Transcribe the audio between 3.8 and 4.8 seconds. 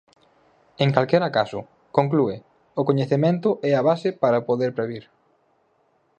base para poder